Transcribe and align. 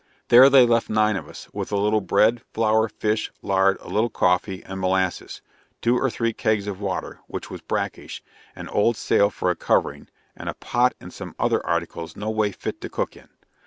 There 0.29 0.49
they 0.49 0.65
left 0.65 0.89
nine 0.89 1.15
of 1.15 1.27
us, 1.29 1.47
with 1.53 1.71
a 1.71 1.77
little 1.77 2.01
bread, 2.01 2.41
flour, 2.55 2.89
fish, 2.89 3.31
lard, 3.43 3.77
a 3.81 3.87
little 3.87 4.09
coffee 4.09 4.63
and 4.65 4.79
molasses; 4.81 5.43
two 5.79 5.95
or 5.95 6.09
three 6.09 6.33
kegs 6.33 6.65
of 6.65 6.81
water, 6.81 7.19
which 7.27 7.51
was 7.51 7.61
brackish; 7.61 8.23
an 8.55 8.67
old 8.69 8.97
sail 8.97 9.29
for 9.29 9.51
a 9.51 9.55
covering, 9.55 10.07
and 10.35 10.49
a 10.49 10.55
pot 10.55 10.95
and 10.99 11.13
some 11.13 11.35
other 11.37 11.63
articles 11.63 12.15
no 12.15 12.31
way 12.31 12.51
fit 12.51 12.81
to 12.81 12.89
cook 12.89 13.15
in. 13.15 13.29